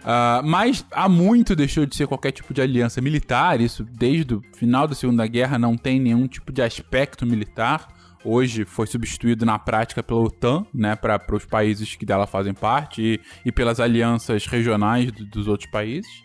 Uh, 0.00 0.44
mas 0.44 0.84
há 0.90 1.08
muito 1.08 1.56
deixou 1.56 1.86
de 1.86 1.96
ser 1.96 2.06
qualquer 2.06 2.30
tipo 2.30 2.52
de 2.52 2.60
aliança 2.60 3.00
militar, 3.00 3.60
isso 3.60 3.84
desde 3.90 4.34
o 4.34 4.42
final 4.54 4.86
da 4.86 4.94
Segunda 4.94 5.26
Guerra 5.26 5.58
não 5.58 5.78
tem 5.78 5.98
nenhum 5.98 6.26
tipo 6.26 6.52
de 6.52 6.60
aspecto 6.60 7.24
militar. 7.24 7.88
Hoje 8.24 8.64
foi 8.64 8.86
substituído 8.86 9.44
na 9.44 9.58
prática 9.58 10.02
pela 10.02 10.20
OTAN, 10.20 10.64
né, 10.72 10.96
para 10.96 11.20
os 11.32 11.44
países 11.44 11.94
que 11.94 12.06
dela 12.06 12.26
fazem 12.26 12.54
parte 12.54 13.02
e, 13.02 13.20
e 13.44 13.52
pelas 13.52 13.80
alianças 13.80 14.46
regionais 14.46 15.12
do, 15.12 15.26
dos 15.26 15.46
outros 15.46 15.70
países. 15.70 16.24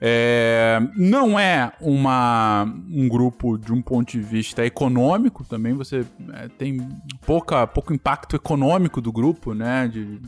É, 0.00 0.80
não 0.96 1.38
é 1.38 1.72
uma, 1.80 2.64
um 2.90 3.08
grupo 3.08 3.56
de 3.56 3.72
um 3.72 3.80
ponto 3.80 4.12
de 4.12 4.20
vista 4.20 4.64
econômico 4.64 5.44
também, 5.44 5.72
você 5.72 6.04
é, 6.34 6.48
tem 6.48 6.86
pouca, 7.24 7.66
pouco 7.66 7.92
impacto 7.92 8.36
econômico 8.36 9.00
do 9.00 9.10
grupo, 9.10 9.54
né? 9.54 9.88
De 9.88 10.20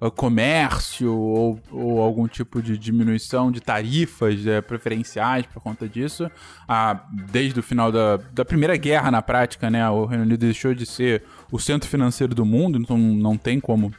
uh, 0.00 0.10
comércio 0.10 1.12
ou, 1.12 1.60
ou, 1.70 2.00
algum 2.00 2.26
tipo 2.26 2.62
de 2.62 2.76
diminuição 2.78 3.50
de 3.50 3.60
tarifas 3.60 4.46
é, 4.46 4.60
preferenciais 4.60 5.46
por 5.46 5.62
conta 5.62 5.88
disso. 5.88 6.30
Ah, 6.68 7.00
desde 7.30 7.58
o 7.60 7.62
final 7.62 7.90
da, 7.90 8.18
da 8.32 8.44
Primeira 8.44 8.76
Guerra, 8.76 9.10
na 9.10 9.22
prática, 9.22 9.70
né? 9.70 9.88
O 9.88 10.04
Reino 10.04 10.24
Unido 10.24 10.40
deixou 10.40 10.74
de 10.74 10.86
ser 10.86 11.22
o 11.50 11.58
centro 11.58 11.88
financeiro 11.88 12.34
do 12.34 12.44
mundo, 12.44 12.78
então 12.78 12.96
não 12.96 13.36
tem 13.36 13.60
como 13.60 13.92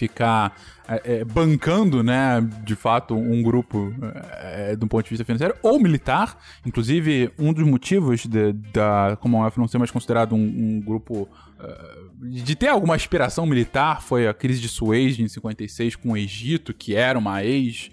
ficar 0.00 0.56
é, 0.88 1.20
é, 1.20 1.24
bancando, 1.24 2.02
né, 2.02 2.40
de 2.64 2.74
fato, 2.74 3.14
um 3.14 3.42
grupo 3.42 3.94
é, 4.38 4.74
do 4.74 4.86
ponto 4.86 5.04
de 5.04 5.10
vista 5.10 5.24
financeiro 5.24 5.54
ou 5.62 5.78
militar. 5.78 6.38
Inclusive, 6.64 7.30
um 7.38 7.52
dos 7.52 7.66
motivos 7.66 8.24
de, 8.24 8.54
da 8.72 9.18
Commonwealth 9.20 9.58
não 9.58 9.68
ser 9.68 9.76
mais 9.76 9.90
considerado 9.90 10.34
um, 10.34 10.38
um 10.38 10.80
grupo 10.80 11.28
uh, 11.58 12.28
de 12.30 12.56
ter 12.56 12.68
alguma 12.68 12.94
aspiração 12.94 13.44
militar 13.44 14.00
foi 14.00 14.26
a 14.26 14.32
crise 14.32 14.60
de 14.60 14.68
Suez 14.68 15.18
em 15.18 15.28
56 15.28 15.96
com 15.96 16.12
o 16.12 16.16
Egito, 16.16 16.72
que 16.72 16.94
era 16.94 17.18
uma 17.18 17.44
ex. 17.44 17.90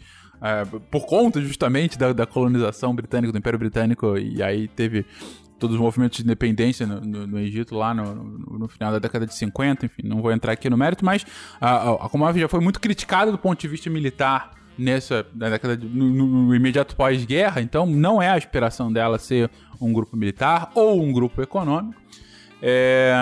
Por 0.92 1.08
conta 1.08 1.42
justamente 1.42 1.98
da, 1.98 2.14
da 2.14 2.28
colonização 2.28 2.94
britânica, 2.94 3.32
do 3.32 3.40
Império 3.40 3.58
Britânico, 3.58 4.16
e 4.20 4.44
aí 4.44 4.68
teve 4.68 5.04
todos 5.60 5.76
os 5.76 5.82
movimentos 5.82 6.18
de 6.18 6.24
independência 6.24 6.86
no, 6.86 7.02
no, 7.02 7.28
no 7.28 7.40
Egito 7.40 7.76
lá 7.76 7.94
no, 7.94 8.14
no, 8.60 8.68
final 8.68 8.92
da 8.92 9.00
década 9.00 9.26
de 9.26 9.34
50, 9.34 9.86
enfim, 9.86 10.04
não 10.04 10.22
vou 10.22 10.32
entrar 10.32 10.54
aqui 10.54 10.70
no 10.70 10.78
mérito, 10.78 11.04
mas 11.04 11.26
a, 11.60 11.92
a 11.92 12.34
já 12.38 12.48
foi 12.48 12.60
muito 12.60 12.80
criticada 12.80 13.32
do 13.32 13.38
ponto 13.38 13.60
de 13.60 13.68
vista 13.68 13.90
militar 13.90 14.52
nessa 14.78 15.26
na 15.34 15.50
década 15.50 15.76
de, 15.76 15.88
no, 15.88 16.54
imediato 16.54 16.96
pós-guerra, 16.96 17.62
então 17.62 17.86
não 17.86 18.22
é 18.22 18.30
a 18.30 18.36
aspiração 18.36 18.92
dela 18.92 19.18
ser 19.18 19.50
um 19.82 19.92
grupo 19.92 20.16
militar 20.16 20.72
ou 20.76 21.02
um 21.02 21.12
grupo 21.12 21.42
econômico. 21.42 22.00
É, 22.60 23.14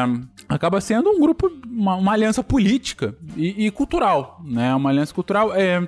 acaba 0.48 0.80
sendo 0.80 1.10
um 1.10 1.20
grupo, 1.20 1.52
uma, 1.68 1.96
uma 1.96 2.14
aliança 2.14 2.42
política 2.42 3.16
e, 3.36 3.66
e, 3.66 3.72
cultural, 3.72 4.42
né? 4.46 4.74
Uma 4.74 4.90
aliança 4.90 5.14
cultural 5.14 5.54
é, 5.54 5.86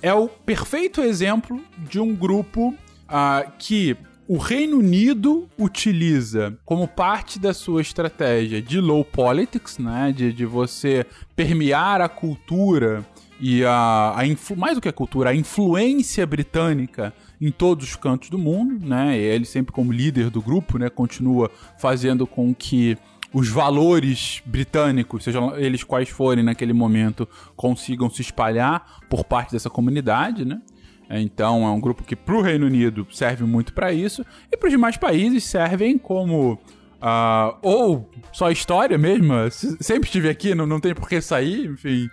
é 0.00 0.14
o 0.14 0.28
perfeito 0.28 1.00
exemplo 1.00 1.60
de 1.76 1.98
um 1.98 2.14
grupo 2.14 2.68
uh, 2.68 3.50
que 3.58 3.96
o 4.26 4.38
Reino 4.38 4.78
Unido 4.78 5.48
utiliza 5.58 6.56
como 6.64 6.88
parte 6.88 7.38
da 7.38 7.52
sua 7.52 7.82
estratégia 7.82 8.62
de 8.62 8.80
low 8.80 9.04
politics, 9.04 9.78
né, 9.78 10.12
de, 10.16 10.32
de 10.32 10.46
você 10.46 11.04
permear 11.36 12.00
a 12.00 12.08
cultura 12.08 13.04
e 13.38 13.64
a, 13.64 14.14
a 14.16 14.56
mais 14.56 14.76
do 14.76 14.80
que 14.80 14.88
a 14.88 14.92
cultura, 14.92 15.30
a 15.30 15.34
influência 15.34 16.26
britânica 16.26 17.12
em 17.40 17.50
todos 17.50 17.88
os 17.88 17.96
cantos 17.96 18.30
do 18.30 18.38
mundo, 18.38 18.86
né? 18.86 19.18
E 19.18 19.20
ele 19.20 19.44
sempre 19.44 19.72
como 19.72 19.92
líder 19.92 20.30
do 20.30 20.40
grupo, 20.40 20.78
né, 20.78 20.88
continua 20.88 21.50
fazendo 21.78 22.26
com 22.26 22.54
que 22.54 22.96
os 23.32 23.48
valores 23.48 24.40
britânicos, 24.46 25.24
sejam 25.24 25.56
eles 25.58 25.82
quais 25.82 26.08
forem 26.08 26.44
naquele 26.44 26.72
momento, 26.72 27.28
consigam 27.56 28.08
se 28.08 28.22
espalhar 28.22 29.00
por 29.10 29.24
parte 29.24 29.50
dessa 29.52 29.68
comunidade, 29.68 30.44
né? 30.44 30.62
Então 31.10 31.66
é 31.66 31.70
um 31.70 31.80
grupo 31.80 32.02
que 32.02 32.16
para 32.16 32.34
o 32.34 32.40
Reino 32.40 32.66
Unido 32.66 33.06
serve 33.10 33.44
muito 33.44 33.72
para 33.72 33.92
isso 33.92 34.24
e 34.50 34.56
para 34.56 34.66
os 34.66 34.72
demais 34.72 34.96
países 34.96 35.44
servem 35.44 35.98
como 35.98 36.58
uh, 37.04 37.56
ou 37.62 38.10
só 38.32 38.50
história 38.50 38.96
mesmo. 38.96 39.34
Sempre 39.80 40.08
estive 40.08 40.28
aqui, 40.28 40.54
não, 40.54 40.66
não 40.66 40.80
tem 40.80 40.94
por 40.94 41.08
que 41.08 41.20
sair, 41.20 41.66
enfim. 41.66 42.08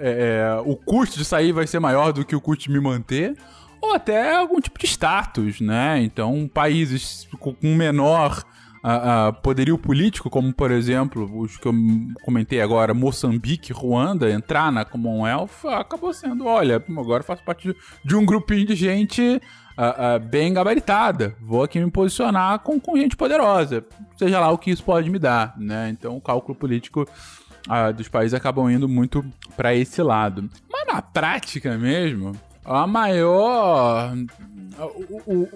é, 0.00 0.58
é, 0.58 0.62
o 0.64 0.76
custo 0.76 1.18
de 1.18 1.24
sair 1.24 1.52
vai 1.52 1.66
ser 1.66 1.78
maior 1.78 2.12
do 2.12 2.24
que 2.24 2.34
o 2.34 2.40
custo 2.40 2.64
de 2.64 2.70
me 2.70 2.80
manter, 2.80 3.36
ou 3.80 3.94
até 3.94 4.34
algum 4.34 4.60
tipo 4.60 4.78
de 4.78 4.86
status, 4.86 5.60
né? 5.60 6.02
Então, 6.02 6.50
países 6.52 7.28
com 7.38 7.54
menor 7.62 8.42
uh, 8.86 9.30
uh, 9.30 9.32
poderio 9.42 9.76
político, 9.76 10.30
como 10.30 10.52
por 10.52 10.70
exemplo 10.70 11.28
os 11.40 11.56
que 11.56 11.66
eu 11.66 11.74
comentei 12.22 12.60
agora, 12.60 12.94
Moçambique, 12.94 13.72
Ruanda, 13.72 14.30
entrar 14.30 14.70
na 14.70 14.84
Commonwealth, 14.84 15.64
acabou 15.64 16.14
sendo, 16.14 16.46
olha, 16.46 16.76
agora 16.76 17.24
faço 17.24 17.42
parte 17.42 17.74
de 18.04 18.16
um 18.16 18.24
grupinho 18.24 18.66
de 18.66 18.76
gente 18.76 19.40
bem 20.30 20.54
gabaritada, 20.54 21.36
vou 21.38 21.62
aqui 21.62 21.78
me 21.78 21.90
posicionar 21.90 22.60
com, 22.60 22.80
com 22.80 22.96
gente 22.96 23.14
poderosa, 23.14 23.84
seja 24.16 24.40
lá 24.40 24.50
o 24.50 24.56
que 24.56 24.70
isso 24.70 24.82
pode 24.82 25.10
me 25.10 25.18
dar, 25.18 25.54
né? 25.58 25.90
Então 25.90 26.16
o 26.16 26.20
cálculo 26.20 26.56
político 26.56 27.06
dos 27.94 28.08
países 28.08 28.32
acabam 28.32 28.70
indo 28.70 28.88
muito 28.88 29.22
para 29.54 29.74
esse 29.74 30.02
lado. 30.02 30.48
Mas 30.72 30.86
na 30.86 31.02
prática 31.02 31.76
mesmo, 31.76 32.32
a 32.64 32.86
maior. 32.86 34.14
O, 34.78 35.22
o, 35.26 35.48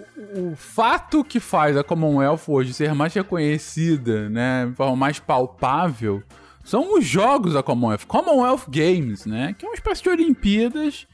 o, 0.53 0.57
fato 0.57 1.23
que 1.23 1.39
faz 1.39 1.77
a 1.77 1.85
Commonwealth 1.85 2.41
hoje 2.49 2.73
ser 2.73 2.95
mais 2.95 3.13
reconhecida, 3.13 4.29
né, 4.31 4.73
mais 4.97 5.19
palpável, 5.19 6.23
são 6.65 6.97
os 6.97 7.05
jogos 7.05 7.53
da 7.53 7.63
Commonwealth, 7.63 8.07
Commonwealth 8.07 8.65
Games, 8.69 9.27
né, 9.27 9.55
que 9.59 9.67
é 9.67 9.69
uma 9.69 9.75
espécie 9.75 10.03
de 10.03 10.09
Olimpíadas 10.09 11.07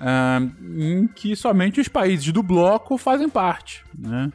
uh, 0.00 0.78
em 0.78 1.06
que 1.06 1.34
somente 1.34 1.80
os 1.80 1.88
países 1.88 2.30
do 2.32 2.42
bloco 2.42 2.98
fazem 2.98 3.28
parte, 3.28 3.82
né. 3.98 4.30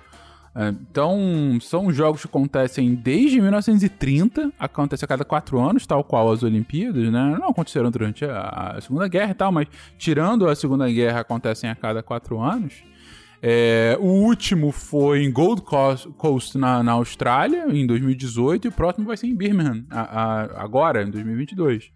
É, 0.55 0.69
então, 0.69 1.57
são 1.61 1.93
jogos 1.93 2.21
que 2.21 2.27
acontecem 2.27 2.95
desde 2.95 3.39
1930, 3.39 4.51
acontece 4.59 5.05
a 5.05 5.07
cada 5.07 5.23
quatro 5.23 5.59
anos, 5.59 5.85
tal 5.85 6.03
qual 6.03 6.31
as 6.31 6.43
Olimpíadas, 6.43 7.11
né? 7.11 7.37
Não 7.39 7.49
aconteceram 7.49 7.91
durante 7.91 8.25
a, 8.25 8.73
a 8.75 8.81
Segunda 8.81 9.07
Guerra 9.07 9.31
e 9.31 9.35
tal, 9.35 9.51
mas 9.51 9.67
tirando 9.97 10.47
a 10.49 10.55
Segunda 10.55 10.89
Guerra, 10.89 11.19
acontecem 11.21 11.69
a 11.69 11.75
cada 11.75 12.01
quatro 12.01 12.41
anos. 12.41 12.83
É, 13.41 13.97
o 13.99 14.05
último 14.05 14.71
foi 14.71 15.23
em 15.23 15.31
Gold 15.31 15.61
Coast, 15.61 16.57
na, 16.57 16.83
na, 16.83 16.91
Austrália, 16.93 17.65
em 17.69 17.87
2018, 17.87 18.65
e 18.65 18.67
o 18.67 18.71
próximo 18.71 19.05
vai 19.05 19.15
ser 19.15 19.27
em 19.27 19.35
Birmingham, 19.35 19.85
a, 19.89 20.01
a, 20.01 20.63
agora, 20.63 21.03
em 21.03 21.09
2022. 21.09 21.91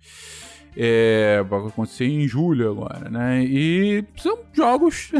É, 0.75 1.43
vai 1.47 1.59
acontecer 1.67 2.05
em 2.05 2.27
julho 2.27 2.71
agora, 2.71 3.07
né? 3.07 3.43
E 3.45 4.03
são 4.15 4.39
jogos 4.53 5.11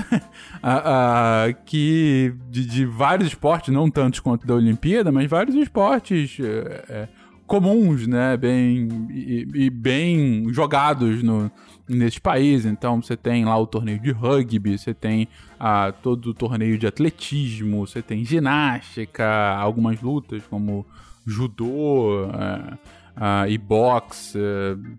que 1.66 2.34
de, 2.50 2.66
de, 2.66 2.86
vários 2.86 3.28
esportes, 3.28 3.72
não 3.72 3.90
tantos 3.90 4.20
quanto 4.20 4.48
da 4.48 4.56
Olimpíada, 4.56 5.12
mas 5.12 5.30
vários 5.30 5.56
esportes 5.56 6.38
é, 6.40 6.86
é, 6.90 7.08
comuns, 7.46 8.08
né? 8.08 8.36
Bem, 8.36 8.88
e, 9.12 9.48
e, 9.54 9.70
bem 9.70 10.52
jogados 10.52 11.22
no, 11.22 11.52
nesse 11.88 12.20
país. 12.20 12.66
Então 12.66 13.02
você 13.02 13.16
tem 13.16 13.46
lá 13.46 13.58
o 13.58 13.68
torneio 13.68 14.00
de 14.00 14.12
rugby, 14.12 14.78
você 14.78 14.94
tem 14.94 15.28
a, 15.60 15.92
todo 15.92 16.28
o 16.28 16.34
torneio 16.34 16.78
de 16.78 16.88
atletismo, 16.88 17.86
você 17.86 18.02
tem 18.02 18.24
ginástica, 18.24 19.56
algumas 19.56 20.02
lutas 20.02 20.44
como 20.50 20.86
judô. 21.26 22.26
É, 22.34 22.78
uh, 23.14 23.48
e 23.48 23.58
boxe, 23.58 24.40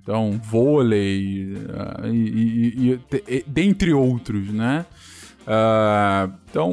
então 0.02 0.40
vôlei, 0.42 1.54
uh, 1.54 2.06
e, 2.06 2.90
e, 2.90 3.00
e, 3.28 3.44
dentre 3.46 3.92
outros, 3.92 4.48
né? 4.48 4.86
Uh, 5.44 6.32
então, 6.50 6.72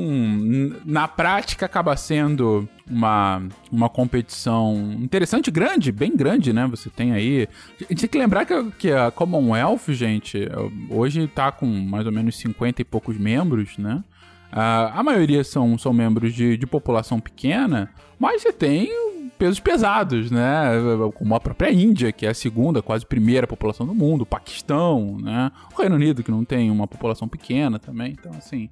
na 0.86 1.08
prática, 1.08 1.66
acaba 1.66 1.96
sendo 1.98 2.68
uma, 2.90 3.44
uma 3.72 3.90
competição 3.90 4.96
interessante, 5.00 5.52
grande, 5.52 5.92
bem 5.92 6.16
grande, 6.16 6.54
né? 6.54 6.66
Você 6.68 6.90
tem 6.90 7.12
aí. 7.12 7.48
A 7.80 7.84
gente 7.84 8.02
tem 8.02 8.10
que 8.10 8.18
lembrar 8.18 8.46
que, 8.46 8.72
que 8.80 8.92
a 8.92 9.12
Commonwealth, 9.12 9.90
gente, 9.90 10.48
hoje 10.90 11.24
está 11.24 11.52
com 11.52 11.66
mais 11.66 12.06
ou 12.06 12.12
menos 12.12 12.38
50 12.38 12.82
e 12.82 12.86
poucos 12.86 13.18
membros, 13.18 13.78
né? 13.78 14.04
Uh, 14.52 14.92
a 14.94 15.02
maioria 15.04 15.44
são, 15.44 15.78
são 15.78 15.94
membros 15.94 16.34
de, 16.34 16.58
de 16.58 16.68
população 16.68 17.20
pequena, 17.20 17.90
mas 18.22 18.44
você 18.44 18.54
tem 18.54 19.32
pesos 19.40 19.60
pesados, 19.60 20.30
né? 20.30 20.70
Como 21.16 21.34
a 21.34 21.40
própria 21.40 21.72
Índia, 21.72 22.12
que 22.12 22.28
é 22.28 22.30
a 22.30 22.34
segunda, 22.36 22.80
quase 22.80 23.04
primeira 23.04 23.48
população 23.48 23.88
do 23.88 23.96
mundo, 23.96 24.22
o 24.22 24.26
Paquistão, 24.28 25.18
né? 25.20 25.52
O 25.74 25.82
Reino 25.82 25.96
Unido, 25.96 26.22
que 26.22 26.30
não 26.30 26.46
tem 26.46 26.70
uma 26.70 26.88
população 26.88 27.28
pequena 27.28 27.80
também. 27.80 28.12
Então, 28.12 28.32
assim, 28.34 28.70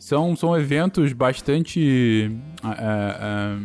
são, 0.00 0.34
são 0.34 0.58
eventos 0.58 1.12
bastante 1.12 2.36
é, 2.64 2.70
é, 2.70 3.56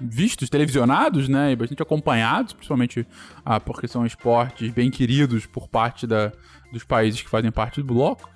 vistos, 0.00 0.48
televisionados, 0.48 1.28
né? 1.28 1.52
E 1.52 1.56
bastante 1.56 1.82
acompanhados, 1.82 2.54
principalmente 2.54 3.06
ah, 3.44 3.60
porque 3.60 3.86
são 3.86 4.06
esportes 4.06 4.72
bem 4.72 4.90
queridos 4.90 5.44
por 5.44 5.68
parte 5.68 6.06
da, 6.06 6.32
dos 6.72 6.82
países 6.82 7.20
que 7.20 7.28
fazem 7.28 7.52
parte 7.52 7.82
do 7.82 7.86
bloco. 7.92 8.26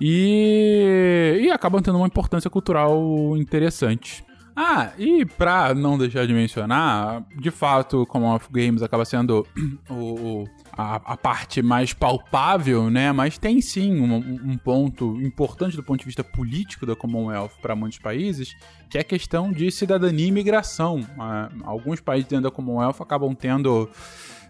E, 0.00 1.38
e 1.42 1.50
acabam 1.50 1.82
tendo 1.82 1.98
uma 1.98 2.06
importância 2.06 2.48
cultural 2.48 3.36
interessante. 3.36 4.24
Ah, 4.58 4.92
e 4.96 5.26
pra 5.26 5.74
não 5.74 5.98
deixar 5.98 6.26
de 6.26 6.32
mencionar, 6.32 7.22
de 7.38 7.50
fato, 7.50 8.06
Commonwealth 8.06 8.48
Games 8.50 8.82
acaba 8.82 9.04
sendo 9.04 9.46
o, 9.90 10.46
a, 10.72 10.96
a, 11.12 11.14
parte 11.14 11.60
mais 11.60 11.92
palpável, 11.92 12.88
né? 12.88 13.12
Mas 13.12 13.36
tem 13.36 13.60
sim 13.60 14.00
um, 14.00 14.14
um, 14.16 14.56
ponto 14.56 15.20
importante 15.20 15.76
do 15.76 15.82
ponto 15.82 16.00
de 16.00 16.06
vista 16.06 16.24
político 16.24 16.86
da 16.86 16.96
Commonwealth 16.96 17.50
para 17.60 17.76
muitos 17.76 17.98
países, 17.98 18.56
que 18.88 18.96
é 18.96 19.02
a 19.02 19.04
questão 19.04 19.52
de 19.52 19.70
cidadania 19.70 20.24
e 20.24 20.28
imigração. 20.28 21.00
Uh, 21.00 21.62
alguns 21.62 22.00
países 22.00 22.26
dentro 22.26 22.44
da 22.44 22.50
Commonwealth 22.50 22.96
acabam 23.00 23.34
tendo. 23.34 23.90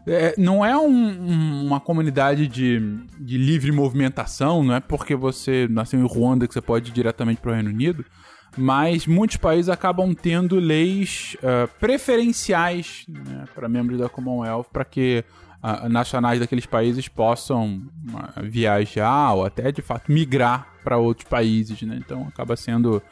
É, 0.07 0.37
não 0.38 0.64
é 0.64 0.79
um, 0.79 1.66
uma 1.66 1.81
comunidade 1.81 2.47
de, 2.47 2.79
de 3.19 3.37
livre 3.37 3.73
movimentação, 3.73 4.62
não 4.62 4.77
é 4.77 4.79
porque 4.79 5.16
você 5.16 5.66
nasceu 5.69 5.99
em 5.99 6.07
Ruanda 6.07 6.47
que 6.47 6.55
você 6.55 6.61
pode 6.61 6.90
ir 6.90 6.95
diretamente 6.95 7.40
para 7.40 7.51
o 7.51 7.55
Reino 7.55 7.71
Unido 7.71 8.05
mas 8.57 9.07
muitos 9.07 9.37
países 9.37 9.69
acabam 9.69 10.14
tendo 10.14 10.57
leis 10.59 11.37
uh, 11.37 11.69
preferenciais 11.79 13.05
né, 13.09 13.45
para 13.55 13.69
membros 13.69 13.99
da 13.99 14.09
Commonwealth 14.09 14.66
para 14.73 14.85
que 14.85 15.25
uh, 15.62 15.88
nacionais 15.88 16.40
daqueles 16.40 16.66
países 16.66 17.09
possam 17.09 17.83
uh, 18.09 18.42
viajar 18.42 19.35
ou 19.35 19.45
até 19.45 19.71
de 19.71 19.83
fato 19.83 20.11
migrar 20.11 20.69
para 20.83 20.97
outros 20.97 21.29
países, 21.29 21.83
né? 21.83 21.99
Então 21.99 22.27
acaba 22.29 22.57
sendo 22.57 23.03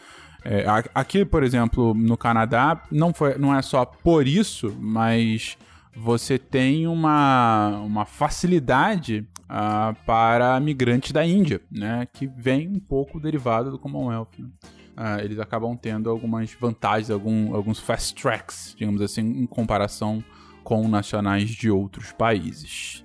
é, 0.45 0.65
aqui, 0.95 1.25
por 1.25 1.43
exemplo, 1.43 1.95
no 1.95 2.19
Canadá, 2.19 2.83
não, 2.91 3.15
foi, 3.15 3.39
não 3.39 3.55
é 3.55 3.63
só 3.63 3.85
por 3.85 4.29
isso, 4.29 4.77
mas 4.79 5.57
você 5.97 6.39
tem 6.39 6.87
uma, 6.87 7.81
uma 7.83 8.05
facilidade 8.05 9.27
uh, 9.45 9.97
para 10.05 10.61
migrantes 10.61 11.13
da 11.13 11.25
Índia, 11.25 11.61
né? 11.71 12.07
Que 12.13 12.27
vem 12.27 12.69
um 12.69 12.79
pouco 12.79 13.19
derivado 13.19 13.71
do 13.71 13.79
Commonwealth. 13.79 14.29
Né? 14.39 14.49
Uh, 14.97 15.21
eles 15.23 15.39
acabam 15.39 15.77
tendo 15.77 16.11
algumas 16.11 16.53
vantagens, 16.59 17.11
algum, 17.11 17.55
alguns 17.55 17.79
fast 17.79 18.15
tracks, 18.21 18.75
digamos 18.77 19.01
assim, 19.01 19.23
em 19.23 19.47
comparação 19.47 20.23
com 20.63 20.89
nacionais 20.89 21.51
de 21.51 21.71
outros 21.71 22.13
países. 22.13 23.05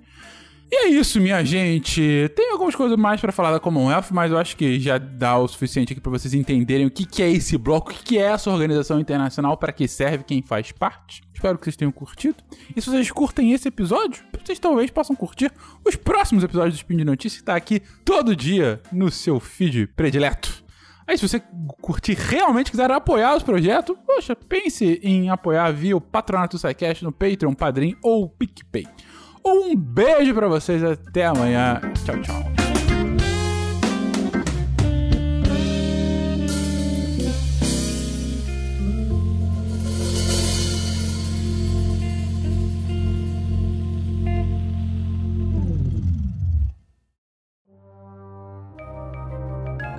E 0.71 0.75
é 0.75 0.87
isso, 0.87 1.19
minha 1.19 1.43
gente. 1.43 2.31
Tem 2.35 2.51
algumas 2.51 2.75
coisas 2.75 2.95
mais 2.95 3.19
para 3.19 3.31
falar 3.31 3.51
da 3.51 3.59
Commonwealth, 3.59 4.11
mas 4.11 4.31
eu 4.31 4.37
acho 4.37 4.55
que 4.55 4.79
já 4.79 4.99
dá 4.99 5.35
o 5.35 5.47
suficiente 5.47 5.93
aqui 5.93 5.99
para 5.99 6.11
vocês 6.11 6.31
entenderem 6.35 6.85
o 6.85 6.91
que, 6.91 7.07
que 7.07 7.23
é 7.23 7.31
esse 7.31 7.57
bloco, 7.57 7.91
o 7.91 7.95
que, 7.95 8.19
é 8.19 8.21
essa 8.21 8.51
organização 8.51 8.99
internacional, 8.99 9.57
para 9.57 9.73
que 9.73 9.87
serve, 9.87 10.23
quem 10.23 10.43
faz 10.43 10.71
parte. 10.71 11.23
Espero 11.33 11.57
que 11.57 11.65
vocês 11.65 11.75
tenham 11.75 11.91
curtido. 11.91 12.35
E 12.75 12.79
se 12.79 12.87
vocês 12.87 13.09
curtem 13.09 13.51
esse 13.51 13.67
episódio, 13.67 14.23
vocês 14.43 14.59
talvez 14.59 14.91
possam 14.91 15.15
curtir 15.15 15.51
os 15.83 15.95
próximos 15.95 16.43
episódios 16.43 16.75
do 16.75 16.77
Spin 16.77 16.97
de 16.97 17.05
Notícias 17.05 17.41
que 17.41 17.45
tá 17.45 17.55
aqui 17.55 17.81
todo 18.05 18.35
dia 18.35 18.79
no 18.91 19.09
seu 19.09 19.39
feed 19.39 19.87
predileto. 19.87 20.68
Aí, 21.09 21.17
se 21.17 21.27
você 21.27 21.41
curtir 21.81 22.13
realmente, 22.13 22.69
quiser 22.69 22.91
apoiar 22.91 23.35
os 23.35 23.41
projetos, 23.41 23.97
poxa, 24.05 24.35
pense 24.35 24.99
em 25.01 25.31
apoiar 25.31 25.71
via 25.71 25.97
o 25.97 25.99
Patronato 25.99 26.55
do 26.55 26.59
SciCast 26.59 27.03
no 27.03 27.11
Patreon, 27.11 27.55
Padrim 27.55 27.95
ou 28.03 28.29
PicPay. 28.29 28.85
Um 29.43 29.75
beijo 29.75 30.35
para 30.35 30.47
vocês, 30.47 30.83
até 30.83 31.25
amanhã. 31.25 31.81
Tchau, 32.05 32.21
tchau. 32.21 32.58